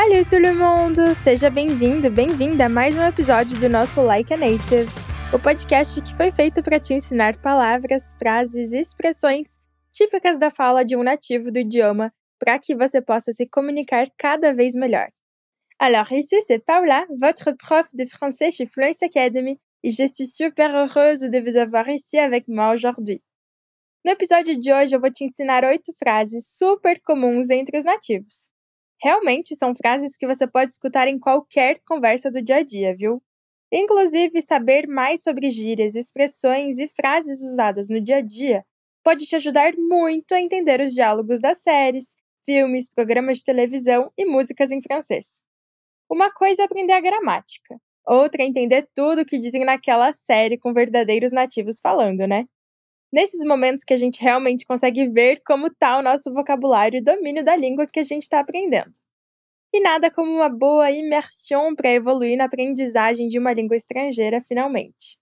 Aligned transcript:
Salut 0.00 0.24
tout 0.26 0.38
le 0.38 0.54
monde! 0.54 1.12
Seja 1.12 1.50
bem-vindo, 1.50 2.08
bem-vinda 2.08 2.66
a 2.66 2.68
mais 2.68 2.96
um 2.96 3.02
episódio 3.02 3.58
do 3.58 3.68
nosso 3.68 4.00
Like 4.00 4.32
a 4.32 4.36
Native, 4.36 4.88
o 5.34 5.40
podcast 5.40 6.00
que 6.00 6.14
foi 6.14 6.30
feito 6.30 6.62
para 6.62 6.78
te 6.78 6.94
ensinar 6.94 7.36
palavras, 7.38 8.14
frases 8.14 8.72
e 8.72 8.78
expressões 8.78 9.58
típicas 9.90 10.38
da 10.38 10.52
fala 10.52 10.84
de 10.84 10.94
um 10.94 11.02
nativo 11.02 11.50
do 11.50 11.58
idioma 11.58 12.12
para 12.38 12.60
que 12.60 12.76
você 12.76 13.02
possa 13.02 13.32
se 13.32 13.44
comunicar 13.44 14.06
cada 14.16 14.54
vez 14.54 14.76
melhor. 14.76 15.08
Alors 15.80 16.12
ici 16.12 16.40
c'est 16.42 16.60
Paula, 16.60 17.04
votre 17.18 17.50
prof 17.56 17.88
de 17.92 18.06
français 18.06 18.52
chez 18.52 18.66
Fluence 18.66 19.02
Academy, 19.02 19.58
et 19.82 19.90
je 19.90 20.06
suis 20.06 20.26
super 20.26 20.72
heureuse 20.76 21.28
de 21.28 21.40
vous 21.40 21.56
avoir 21.56 21.88
ici 21.88 22.18
avec 22.18 22.46
moi 22.46 22.72
aujourd'hui. 22.72 23.20
No 24.04 24.12
episódio 24.12 24.56
de 24.56 24.72
hoje 24.72 24.94
eu 24.94 25.00
vou 25.00 25.10
te 25.10 25.24
ensinar 25.24 25.64
oito 25.64 25.92
frases 25.98 26.56
super 26.56 27.00
comuns 27.00 27.50
entre 27.50 27.76
os 27.76 27.84
nativos. 27.84 28.48
Realmente 29.00 29.54
são 29.54 29.74
frases 29.74 30.16
que 30.16 30.26
você 30.26 30.46
pode 30.46 30.72
escutar 30.72 31.06
em 31.08 31.18
qualquer 31.18 31.80
conversa 31.86 32.30
do 32.30 32.42
dia 32.42 32.56
a 32.56 32.62
dia, 32.62 32.96
viu? 32.96 33.22
Inclusive, 33.72 34.40
saber 34.42 34.88
mais 34.88 35.22
sobre 35.22 35.50
gírias, 35.50 35.94
expressões 35.94 36.78
e 36.78 36.88
frases 36.88 37.42
usadas 37.42 37.88
no 37.88 38.00
dia 38.00 38.16
a 38.16 38.20
dia 38.20 38.64
pode 39.04 39.26
te 39.26 39.36
ajudar 39.36 39.72
muito 39.76 40.32
a 40.32 40.40
entender 40.40 40.80
os 40.80 40.92
diálogos 40.92 41.40
das 41.40 41.62
séries, 41.62 42.14
filmes, 42.44 42.90
programas 42.92 43.38
de 43.38 43.44
televisão 43.44 44.12
e 44.18 44.24
músicas 44.26 44.70
em 44.70 44.82
francês. 44.82 45.40
Uma 46.10 46.32
coisa 46.32 46.62
é 46.62 46.64
aprender 46.64 46.92
a 46.92 47.00
gramática, 47.00 47.78
outra 48.06 48.42
é 48.42 48.46
entender 48.46 48.88
tudo 48.94 49.22
o 49.22 49.24
que 49.24 49.38
dizem 49.38 49.64
naquela 49.64 50.12
série 50.12 50.58
com 50.58 50.72
verdadeiros 50.72 51.32
nativos 51.32 51.78
falando, 51.80 52.26
né? 52.26 52.46
Nesses 53.12 53.42
momentos 53.44 53.84
que 53.84 53.94
a 53.94 53.96
gente 53.96 54.22
realmente 54.22 54.66
consegue 54.66 55.08
ver 55.08 55.40
como 55.44 55.68
está 55.68 55.98
o 55.98 56.02
nosso 56.02 56.32
vocabulário 56.32 56.98
e 56.98 57.02
domínio 57.02 57.42
da 57.42 57.56
língua 57.56 57.86
que 57.86 58.00
a 58.00 58.02
gente 58.02 58.22
está 58.22 58.40
aprendendo. 58.40 58.92
E 59.72 59.80
nada 59.80 60.10
como 60.10 60.30
uma 60.30 60.48
boa 60.48 60.90
imersão 60.90 61.74
para 61.74 61.90
evoluir 61.90 62.36
na 62.36 62.44
aprendizagem 62.44 63.26
de 63.28 63.38
uma 63.38 63.52
língua 63.52 63.76
estrangeira, 63.76 64.40
finalmente. 64.40 65.18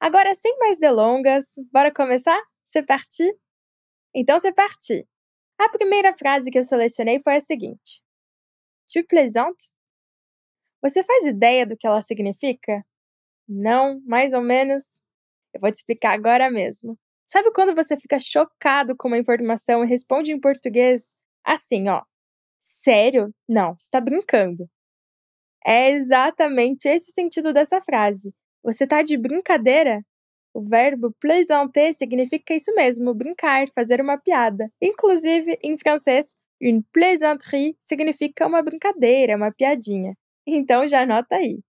Agora, 0.00 0.34
sem 0.34 0.56
mais 0.58 0.78
delongas, 0.78 1.54
bora 1.72 1.92
começar? 1.92 2.40
C'est 2.64 2.86
parti? 2.86 3.24
Então, 4.14 4.38
c'est 4.38 4.54
parti! 4.54 5.06
A 5.58 5.68
primeira 5.68 6.14
frase 6.14 6.50
que 6.50 6.58
eu 6.58 6.62
selecionei 6.62 7.20
foi 7.20 7.36
a 7.36 7.40
seguinte: 7.40 8.02
Tu 8.86 9.04
plaisantes? 9.06 9.72
Você 10.82 11.02
faz 11.02 11.26
ideia 11.26 11.66
do 11.66 11.76
que 11.76 11.86
ela 11.86 12.00
significa? 12.00 12.84
Não, 13.48 14.00
mais 14.06 14.32
ou 14.32 14.40
menos? 14.40 15.02
Eu 15.52 15.60
vou 15.60 15.72
te 15.72 15.76
explicar 15.76 16.12
agora 16.12 16.50
mesmo. 16.50 16.96
Sabe 17.30 17.52
quando 17.52 17.74
você 17.74 17.94
fica 18.00 18.18
chocado 18.18 18.96
com 18.96 19.08
uma 19.08 19.18
informação 19.18 19.84
e 19.84 19.86
responde 19.86 20.32
em 20.32 20.40
português 20.40 21.14
assim, 21.44 21.86
ó? 21.88 22.02
Sério? 22.58 23.34
Não, 23.46 23.76
está 23.78 24.00
brincando. 24.00 24.66
É 25.66 25.90
exatamente 25.90 26.88
esse 26.88 27.12
sentido 27.12 27.52
dessa 27.52 27.82
frase. 27.82 28.32
Você 28.64 28.86
tá 28.86 29.02
de 29.02 29.18
brincadeira? 29.18 30.00
O 30.54 30.62
verbo 30.62 31.14
plaisanter 31.20 31.92
significa 31.94 32.54
isso 32.54 32.74
mesmo, 32.74 33.14
brincar, 33.14 33.68
fazer 33.74 34.00
uma 34.00 34.18
piada. 34.18 34.70
Inclusive, 34.80 35.58
em 35.62 35.76
francês, 35.76 36.34
une 36.62 36.82
plaisanterie 36.92 37.76
significa 37.78 38.46
uma 38.46 38.62
brincadeira, 38.62 39.36
uma 39.36 39.52
piadinha. 39.52 40.14
Então 40.46 40.86
já 40.86 41.02
anota 41.02 41.36
aí. 41.36 41.60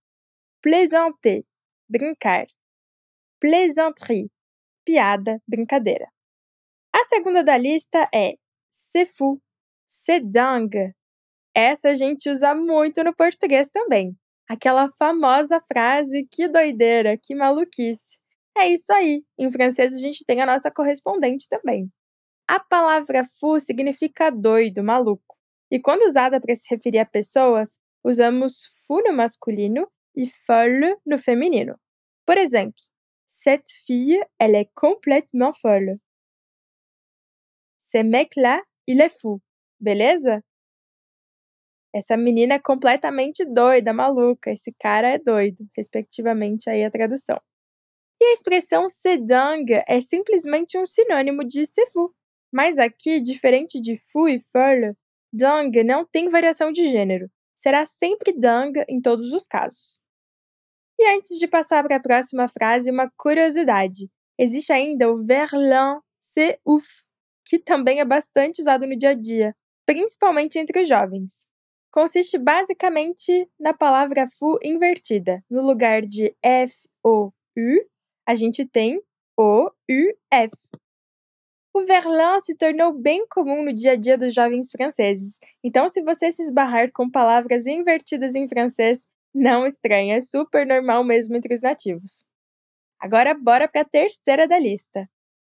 Plaisanter, 0.62 1.44
brincar. 1.88 2.46
Plaisanterie, 3.40 4.30
piada, 4.84 5.40
brincadeira. 5.46 6.08
A 6.92 7.04
segunda 7.04 7.42
da 7.42 7.56
lista 7.56 8.08
é 8.14 8.34
c'est 8.68 9.06
fou, 9.06 9.40
c'est 9.86 10.20
dingue. 10.20 10.94
Essa 11.54 11.90
a 11.90 11.94
gente 11.94 12.28
usa 12.30 12.54
muito 12.54 13.02
no 13.02 13.14
português 13.14 13.70
também. 13.70 14.16
Aquela 14.48 14.88
famosa 14.98 15.60
frase 15.60 16.26
que 16.30 16.48
doideira, 16.48 17.16
que 17.16 17.34
maluquice. 17.34 18.18
É 18.56 18.68
isso 18.68 18.92
aí. 18.92 19.24
Em 19.38 19.50
francês 19.50 19.94
a 19.94 19.98
gente 19.98 20.24
tem 20.24 20.40
a 20.40 20.46
nossa 20.46 20.70
correspondente 20.70 21.48
também. 21.48 21.88
A 22.48 22.58
palavra 22.58 23.22
fou 23.38 23.60
significa 23.60 24.30
doido, 24.30 24.82
maluco. 24.82 25.36
E 25.70 25.78
quando 25.78 26.02
usada 26.02 26.40
para 26.40 26.54
se 26.56 26.66
referir 26.68 26.98
a 26.98 27.06
pessoas, 27.06 27.78
usamos 28.04 28.66
fou 28.86 29.02
no 29.04 29.12
masculino 29.12 29.88
e 30.16 30.26
folle 30.26 30.96
no 31.06 31.16
feminino. 31.16 31.78
Por 32.26 32.36
exemplo, 32.36 32.82
Cette 33.32 33.70
fille, 33.70 34.20
elle 34.40 34.56
est 34.56 34.72
complètement 34.74 35.52
folle. 35.52 35.98
Ce 37.78 37.98
mec-là, 37.98 38.60
il 38.88 39.00
est 39.00 39.08
fou. 39.08 39.40
Beleza? 39.78 40.42
Essa 41.94 42.16
menina 42.16 42.56
é 42.56 42.58
completamente 42.58 43.44
doida, 43.44 43.92
maluca. 43.92 44.50
Esse 44.50 44.74
cara 44.76 45.10
é 45.10 45.18
doido, 45.18 45.64
respectivamente 45.76 46.68
aí 46.68 46.82
a 46.84 46.90
tradução. 46.90 47.40
E 48.20 48.24
a 48.24 48.32
expressão 48.32 48.88
sedang 48.88 49.80
é 49.86 50.00
simplesmente 50.00 50.76
um 50.76 50.84
sinônimo 50.84 51.44
de 51.44 51.64
se 51.66 51.86
fou. 51.86 52.12
Mas 52.52 52.78
aqui, 52.78 53.20
diferente 53.20 53.80
de 53.80 53.96
fou 53.96 54.28
e 54.28 54.40
folle, 54.40 54.96
dang 55.32 55.84
não 55.84 56.04
tem 56.04 56.28
variação 56.28 56.72
de 56.72 56.88
gênero. 56.88 57.30
Será 57.54 57.86
sempre 57.86 58.32
dang 58.32 58.72
em 58.88 59.00
todos 59.00 59.32
os 59.32 59.46
casos. 59.46 60.00
E 61.02 61.16
antes 61.16 61.38
de 61.38 61.48
passar 61.48 61.82
para 61.82 61.96
a 61.96 62.00
próxima 62.00 62.46
frase, 62.46 62.90
uma 62.90 63.10
curiosidade. 63.16 64.10
Existe 64.38 64.70
ainda 64.70 65.10
o 65.10 65.24
verlan 65.24 65.98
c'est 66.20 66.60
ouf, 66.62 66.86
que 67.42 67.58
também 67.58 68.00
é 68.00 68.04
bastante 68.04 68.60
usado 68.60 68.86
no 68.86 68.94
dia 68.94 69.10
a 69.10 69.14
dia, 69.14 69.56
principalmente 69.86 70.58
entre 70.58 70.82
os 70.82 70.86
jovens. 70.86 71.48
Consiste 71.90 72.36
basicamente 72.36 73.48
na 73.58 73.72
palavra 73.72 74.26
fu 74.28 74.58
invertida. 74.62 75.42
No 75.48 75.62
lugar 75.62 76.02
de 76.02 76.36
F, 76.44 76.74
O, 77.02 77.28
U, 77.56 77.86
a 78.28 78.34
gente 78.34 78.66
tem 78.66 79.02
O, 79.38 79.70
U, 79.70 80.14
F. 80.30 80.52
O 81.72 81.80
verlan 81.86 82.40
se 82.40 82.58
tornou 82.58 82.92
bem 82.92 83.26
comum 83.26 83.64
no 83.64 83.72
dia 83.72 83.92
a 83.92 83.96
dia 83.96 84.18
dos 84.18 84.34
jovens 84.34 84.70
franceses, 84.70 85.38
então, 85.64 85.88
se 85.88 86.02
você 86.02 86.30
se 86.30 86.42
esbarrar 86.42 86.92
com 86.92 87.10
palavras 87.10 87.66
invertidas 87.66 88.34
em 88.34 88.46
francês, 88.46 89.08
não 89.34 89.66
estranha, 89.66 90.16
é 90.16 90.20
super 90.20 90.66
normal 90.66 91.04
mesmo 91.04 91.36
entre 91.36 91.54
os 91.54 91.62
nativos. 91.62 92.26
Agora 93.00 93.34
bora 93.34 93.68
para 93.68 93.82
a 93.82 93.84
terceira 93.84 94.46
da 94.48 94.58
lista. 94.58 95.08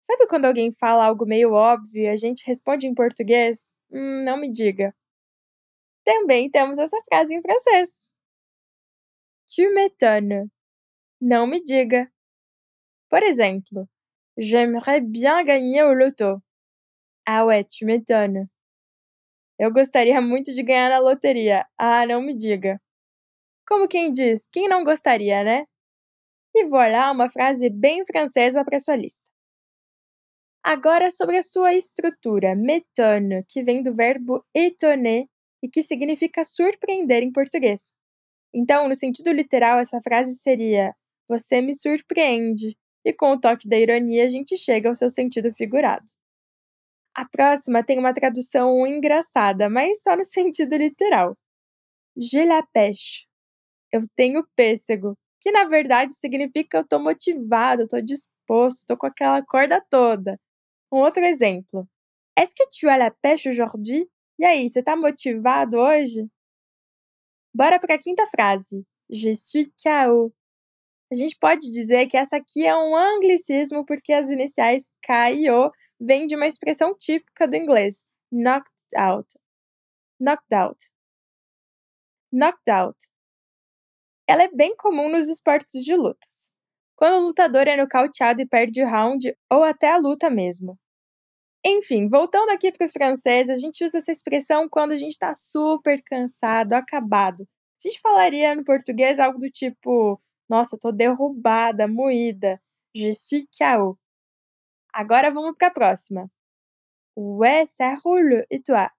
Sabe 0.01 0.27
quando 0.27 0.45
alguém 0.45 0.71
fala 0.71 1.05
algo 1.05 1.25
meio 1.25 1.53
óbvio 1.53 2.03
e 2.03 2.07
a 2.07 2.15
gente 2.15 2.45
responde 2.47 2.87
em 2.87 2.93
português? 2.93 3.71
Hum, 3.91 4.23
não 4.25 4.37
me 4.37 4.51
diga. 4.51 4.93
Também 6.03 6.49
temos 6.49 6.79
essa 6.79 6.97
frase 7.09 7.35
em 7.35 7.41
francês. 7.41 8.09
Tu 9.47 9.69
m'étonnes. 9.73 10.47
Não 11.21 11.47
me 11.47 11.63
diga. 11.63 12.11
Por 13.09 13.21
exemplo, 13.23 13.87
J'aimerais 14.37 15.01
bien 15.01 15.43
gagner 15.43 15.83
au 15.83 15.93
loto. 15.93 16.41
Ah 17.25 17.45
ouais, 17.45 17.63
tu 17.65 17.85
m'étonnes. 17.85 18.47
Eu 19.59 19.71
gostaria 19.71 20.19
muito 20.21 20.53
de 20.53 20.63
ganhar 20.63 20.89
na 20.89 20.99
loteria. 20.99 21.65
Ah, 21.77 22.05
não 22.05 22.21
me 22.21 22.35
diga. 22.35 22.81
Como 23.71 23.87
quem 23.87 24.11
diz, 24.11 24.49
quem 24.51 24.67
não 24.67 24.83
gostaria, 24.83 25.45
né? 25.45 25.63
E 26.53 26.65
voilà 26.65 27.09
uma 27.09 27.29
frase 27.29 27.69
bem 27.69 28.05
francesa 28.05 28.65
para 28.65 28.81
sua 28.81 28.97
lista. 28.97 29.23
Agora 30.61 31.09
sobre 31.09 31.37
a 31.37 31.41
sua 31.41 31.73
estrutura, 31.73 32.53
m'étonne, 32.53 33.45
que 33.47 33.63
vem 33.63 33.81
do 33.81 33.95
verbo 33.95 34.45
étonner 34.53 35.23
e 35.63 35.69
que 35.69 35.81
significa 35.81 36.43
surpreender 36.43 37.23
em 37.23 37.31
português. 37.31 37.93
Então, 38.53 38.89
no 38.89 38.93
sentido 38.93 39.31
literal, 39.31 39.79
essa 39.79 40.01
frase 40.03 40.35
seria: 40.35 40.93
Você 41.29 41.61
me 41.61 41.73
surpreende. 41.73 42.77
E 43.05 43.13
com 43.13 43.31
o 43.31 43.39
toque 43.39 43.69
da 43.69 43.79
ironia, 43.79 44.25
a 44.25 44.27
gente 44.27 44.57
chega 44.57 44.89
ao 44.89 44.95
seu 44.95 45.09
sentido 45.09 45.49
figurado. 45.53 46.11
A 47.15 47.23
próxima 47.23 47.85
tem 47.85 47.97
uma 47.97 48.13
tradução 48.13 48.85
engraçada, 48.85 49.69
mas 49.69 50.03
só 50.03 50.17
no 50.17 50.25
sentido 50.27 50.75
literal. 50.75 51.37
Je 52.17 52.43
la 52.43 52.61
pêche, 52.73 53.30
eu 53.91 54.01
tenho 54.15 54.47
pêssego, 54.55 55.17
que 55.41 55.51
na 55.51 55.65
verdade 55.65 56.15
significa 56.15 56.77
eu 56.79 56.87
tô 56.87 56.99
motivado, 56.99 57.87
tô 57.87 57.99
disposto, 58.01 58.85
tô 58.85 58.97
com 58.97 59.07
aquela 59.07 59.43
corda 59.43 59.83
toda. 59.89 60.39
Um 60.91 60.99
outro 60.99 61.23
exemplo. 61.23 61.87
Est-ce 62.37 62.55
que 62.55 62.67
tu 62.69 62.89
as 62.89 62.99
la 62.99 63.11
pêche 63.11 63.49
aujourd'hui? 63.49 64.07
E 64.39 64.45
aí, 64.45 64.69
você 64.69 64.81
tá 64.83 64.95
motivado 64.95 65.77
hoje? 65.77 66.27
Bora 67.53 67.79
para 67.79 67.95
a 67.95 67.99
quinta 67.99 68.25
frase. 68.27 68.85
Je 69.09 69.33
suis 69.35 69.67
KO. 69.83 70.33
A 71.11 71.15
gente 71.15 71.37
pode 71.37 71.69
dizer 71.71 72.07
que 72.07 72.17
essa 72.17 72.37
aqui 72.37 72.65
é 72.65 72.75
um 72.75 72.95
anglicismo 72.95 73.85
porque 73.85 74.13
as 74.13 74.29
iniciais 74.29 74.91
K 75.03 75.31
e 75.31 75.49
O 75.51 75.71
vêm 75.99 76.25
de 76.25 76.35
uma 76.35 76.47
expressão 76.47 76.95
típica 76.97 77.47
do 77.47 77.55
inglês, 77.55 78.07
knocked 78.31 78.71
out. 78.95 79.27
Knocked 80.19 80.53
out. 80.53 80.89
Knocked 82.31 82.69
out 82.71 83.10
ela 84.27 84.43
é 84.43 84.49
bem 84.49 84.75
comum 84.75 85.09
nos 85.09 85.27
esportes 85.29 85.83
de 85.83 85.95
lutas, 85.95 86.51
quando 86.95 87.21
o 87.21 87.27
lutador 87.27 87.67
é 87.67 87.75
nocauteado 87.77 88.41
e 88.41 88.45
perde 88.47 88.81
o 88.81 88.87
round 88.87 89.35
ou 89.51 89.63
até 89.63 89.91
a 89.91 89.97
luta 89.97 90.29
mesmo. 90.29 90.77
Enfim, 91.65 92.07
voltando 92.07 92.49
aqui 92.51 92.71
para 92.71 92.87
o 92.87 92.89
francês, 92.89 93.49
a 93.49 93.55
gente 93.55 93.83
usa 93.83 93.99
essa 93.99 94.11
expressão 94.11 94.67
quando 94.69 94.93
a 94.93 94.97
gente 94.97 95.11
está 95.11 95.33
super 95.33 96.01
cansado, 96.03 96.73
acabado. 96.73 97.47
A 97.83 97.87
gente 97.87 98.01
falaria 98.01 98.55
no 98.55 98.63
português 98.63 99.19
algo 99.19 99.39
do 99.39 99.49
tipo: 99.49 100.19
Nossa, 100.49 100.77
tô 100.79 100.91
derrubada, 100.91 101.87
moída. 101.87 102.59
Je 102.95 103.13
suis 103.13 103.45
KO. 103.57 103.97
Agora 104.93 105.31
vamos 105.31 105.55
para 105.57 105.67
a 105.69 105.71
próxima. 105.71 106.29
Ouais, 107.15 107.65
ça 107.65 107.95
roule, 108.03 108.45
et 108.49 108.61
toi? 108.63 108.89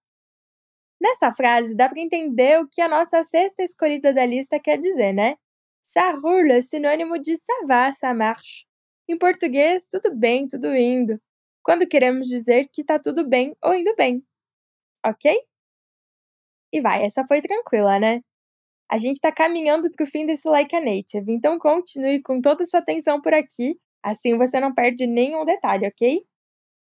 Nessa 1.02 1.32
frase 1.34 1.74
dá 1.76 1.88
para 1.88 2.00
entender 2.00 2.60
o 2.60 2.68
que 2.68 2.80
a 2.80 2.86
nossa 2.86 3.24
sexta 3.24 3.64
escolhida 3.64 4.14
da 4.14 4.24
lista 4.24 4.60
quer 4.60 4.78
dizer, 4.78 5.12
né? 5.12 5.34
Ça 5.82 6.12
roule 6.12 6.52
é 6.52 6.60
sinônimo 6.60 7.18
de 7.18 7.36
ça 7.36 7.52
va, 7.66 7.90
ça 7.90 8.14
marche. 8.14 8.64
Em 9.08 9.18
português, 9.18 9.88
tudo 9.88 10.14
bem, 10.14 10.46
tudo 10.46 10.68
indo. 10.76 11.20
Quando 11.60 11.88
queremos 11.88 12.28
dizer 12.28 12.68
que 12.72 12.84
tá 12.84 13.00
tudo 13.00 13.28
bem 13.28 13.52
ou 13.64 13.74
indo 13.74 13.92
bem. 13.96 14.24
Ok? 15.04 15.36
E 16.72 16.80
vai, 16.80 17.04
essa 17.04 17.26
foi 17.26 17.42
tranquila, 17.42 17.98
né? 17.98 18.20
A 18.88 18.96
gente 18.96 19.16
está 19.16 19.32
caminhando 19.32 19.90
para 19.90 20.04
o 20.04 20.06
fim 20.06 20.24
desse 20.24 20.48
Like 20.48 20.76
a 20.76 20.80
Native, 20.80 21.32
então 21.32 21.58
continue 21.58 22.22
com 22.22 22.40
toda 22.40 22.62
a 22.62 22.66
sua 22.66 22.78
atenção 22.78 23.20
por 23.20 23.34
aqui, 23.34 23.76
assim 24.04 24.38
você 24.38 24.60
não 24.60 24.72
perde 24.72 25.08
nenhum 25.08 25.44
detalhe, 25.44 25.84
ok? 25.84 26.24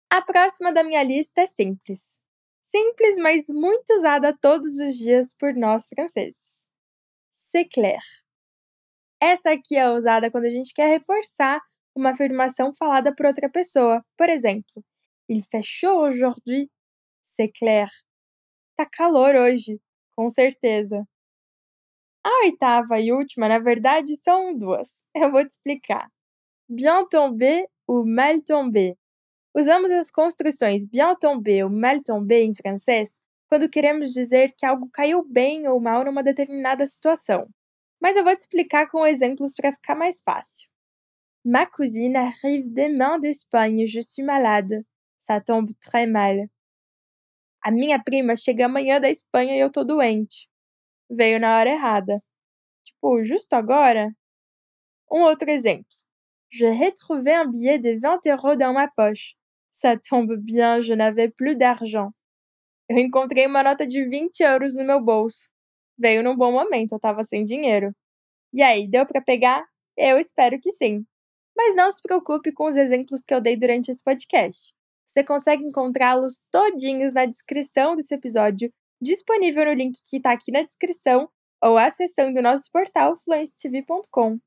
A 0.10 0.21
próxima 0.21 0.71
da 0.71 0.81
minha 0.81 1.03
lista 1.03 1.42
é 1.42 1.48
simples. 1.48 2.21
Simples, 2.69 3.17
mas 3.17 3.45
muito 3.47 3.93
usada 3.93 4.37
todos 4.41 4.77
os 4.79 4.97
dias 4.97 5.33
por 5.33 5.53
nós 5.55 5.87
franceses. 5.87 6.67
C'est 7.31 7.69
clair. 7.73 8.01
Essa 9.21 9.51
aqui 9.51 9.77
é 9.77 9.89
usada 9.89 10.29
quando 10.29 10.45
a 10.45 10.49
gente 10.49 10.73
quer 10.73 10.87
reforçar 10.87 11.61
uma 11.95 12.11
afirmação 12.11 12.73
falada 12.73 13.15
por 13.15 13.25
outra 13.25 13.49
pessoa. 13.49 14.03
Por 14.17 14.27
exemplo, 14.27 14.83
Il 15.29 15.43
fait 15.43 15.63
chaud 15.63 16.09
aujourd'hui. 16.09 16.69
C'est 17.21 17.51
clair. 17.57 17.87
Tá 18.75 18.85
calor 18.85 19.35
hoje, 19.35 19.79
com 20.15 20.29
certeza. 20.29 21.07
A 22.25 22.29
oitava 22.43 22.99
e 22.99 23.13
última, 23.13 23.47
na 23.47 23.59
verdade, 23.59 24.17
são 24.17 24.57
duas. 24.57 25.01
Eu 25.15 25.31
vou 25.31 25.41
te 25.45 25.51
explicar. 25.51 26.09
Bien 26.69 27.07
tombé 27.09 27.65
ou 27.87 28.05
mal 28.05 28.41
tombé. 28.45 28.95
Usamos 29.57 29.92
as 29.92 30.12
construções 30.12 30.86
bien 30.86 31.15
tombé 31.15 31.63
ou 31.63 31.69
mal 31.69 32.01
tombé 32.04 32.44
em 32.44 32.54
francês 32.54 33.21
quando 33.48 33.69
queremos 33.69 34.13
dizer 34.13 34.54
que 34.56 34.65
algo 34.65 34.89
caiu 34.92 35.24
bem 35.24 35.68
ou 35.68 35.80
mal 35.80 36.04
numa 36.06 36.21
determinada 36.21 36.86
situação 36.86 37.50
mas 38.00 38.15
eu 38.15 38.24
vou 38.24 38.33
te 38.33 38.39
explicar 38.39 38.89
com 38.89 39.06
exemplos 39.06 39.54
para 39.56 39.74
ficar 39.74 39.95
mais 39.95 40.21
fácil. 40.21 40.69
Ma 41.44 41.65
cousine 41.65 42.18
arrive 42.18 42.69
demain 42.69 43.19
d'Espagne, 43.19 43.88
je 43.88 44.01
suis 44.01 44.24
malade. 44.24 44.86
Ça 45.18 45.42
tombe 45.42 45.74
très 45.80 46.06
mal. 46.06 46.36
A 47.63 47.71
minha 47.71 48.01
prima 48.01 48.36
chega 48.36 48.65
amanhã 48.65 49.00
da 49.00 49.10
Espanha 49.10 49.56
e 49.56 49.60
eu 49.60 49.71
tô 49.71 49.83
doente. 49.83 50.48
Veio 51.10 51.39
na 51.39 51.57
hora 51.57 51.69
errada. 51.69 52.21
Tipo, 52.83 53.24
justo 53.24 53.53
agora? 53.53 54.12
Um 55.12 55.21
outro 55.21 55.50
exemplo. 55.50 55.88
Je 56.50 56.65
retrouvais 56.65 57.45
un 57.45 57.50
billet 57.50 57.80
de 57.80 57.98
20 57.98 58.25
euros 58.27 58.57
dans 58.57 58.74
ma 58.74 58.88
poche. 58.89 59.37
Ça 59.79 59.95
tombe 59.95 60.35
bien, 60.38 60.81
je 60.81 60.91
n'avais 60.95 61.29
plus 61.29 61.56
d'argent. 61.56 62.12
Eu 62.89 62.97
encontrei 62.97 63.45
uma 63.45 63.62
nota 63.62 63.85
de 63.85 64.03
20 64.09 64.41
euros 64.41 64.74
no 64.74 64.83
meu 64.83 65.00
bolso. 65.00 65.50
Veio 65.95 66.24
num 66.24 66.35
bom 66.35 66.51
momento, 66.51 66.94
eu 66.94 67.00
tava 67.00 67.24
sem 67.24 67.45
dinheiro. 67.45 67.91
E 68.51 68.63
aí, 68.63 68.88
deu 68.88 69.06
para 69.06 69.21
pegar? 69.21 69.63
Eu 69.95 70.18
espero 70.18 70.59
que 70.59 70.71
sim. 70.71 71.06
Mas 71.56 71.75
não 71.75 71.91
se 71.91 72.01
preocupe 72.01 72.51
com 72.51 72.65
os 72.65 72.75
exemplos 72.75 73.24
que 73.24 73.31
eu 73.31 73.39
dei 73.39 73.56
durante 73.56 73.91
esse 73.91 74.03
podcast. 74.03 74.74
Você 75.06 75.24
consegue 75.24 75.63
encontrá-los 75.63 76.47
todinhos 76.51 77.13
na 77.13 77.27
descrição 77.27 77.95
desse 77.95 78.15
episódio, 78.15 78.74
disponível 79.00 79.63
no 79.63 79.74
link 79.74 80.00
que 80.03 80.18
está 80.18 80.31
aqui 80.31 80.51
na 80.51 80.63
descrição 80.63 81.29
ou 81.62 81.77
acessando 81.77 82.39
o 82.39 82.41
nosso 82.41 82.71
portal 82.71 83.15
fluencetv.com. 83.15 84.39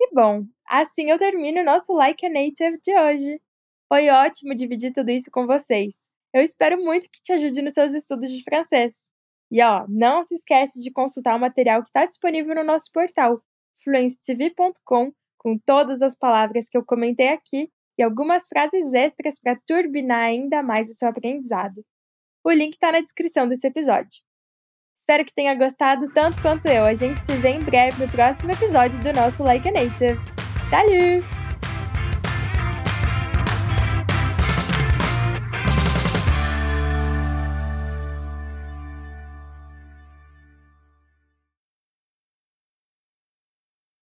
E 0.00 0.12
bom, 0.12 0.44
assim 0.66 1.10
eu 1.10 1.16
termino 1.16 1.60
o 1.60 1.64
nosso 1.64 1.94
Like 1.94 2.26
a 2.26 2.28
Native 2.28 2.80
de 2.82 2.98
hoje. 2.98 3.40
Foi 3.88 4.08
ótimo 4.10 4.54
dividir 4.54 4.92
tudo 4.92 5.10
isso 5.10 5.30
com 5.30 5.46
vocês. 5.46 6.08
Eu 6.34 6.42
espero 6.42 6.82
muito 6.82 7.08
que 7.10 7.22
te 7.22 7.32
ajude 7.32 7.62
nos 7.62 7.74
seus 7.74 7.94
estudos 7.94 8.30
de 8.30 8.42
francês. 8.42 9.08
E 9.50 9.62
ó, 9.62 9.86
não 9.88 10.22
se 10.22 10.34
esquece 10.34 10.82
de 10.82 10.92
consultar 10.92 11.36
o 11.36 11.40
material 11.40 11.82
que 11.82 11.88
está 11.88 12.04
disponível 12.04 12.54
no 12.54 12.64
nosso 12.64 12.90
portal 12.92 13.40
fluencetv.com 13.84 15.12
com 15.38 15.58
todas 15.64 16.02
as 16.02 16.16
palavras 16.16 16.68
que 16.68 16.76
eu 16.76 16.84
comentei 16.84 17.28
aqui 17.28 17.70
e 17.98 18.02
algumas 18.02 18.48
frases 18.48 18.92
extras 18.92 19.38
para 19.40 19.58
turbinar 19.66 20.24
ainda 20.24 20.62
mais 20.62 20.90
o 20.90 20.94
seu 20.94 21.08
aprendizado. 21.08 21.84
O 22.44 22.50
link 22.50 22.72
está 22.72 22.92
na 22.92 23.00
descrição 23.00 23.48
desse 23.48 23.66
episódio. 23.66 24.22
Espero 24.94 25.24
que 25.24 25.34
tenha 25.34 25.54
gostado 25.54 26.12
tanto 26.12 26.40
quanto 26.40 26.66
eu. 26.66 26.84
A 26.84 26.94
gente 26.94 27.24
se 27.24 27.36
vê 27.36 27.50
em 27.50 27.60
breve 27.60 28.04
no 28.04 28.10
próximo 28.10 28.52
episódio 28.52 28.98
do 29.00 29.12
nosso 29.12 29.42
Like 29.42 29.68
a 29.68 29.72
Native. 29.72 30.18
Salut! 30.68 31.35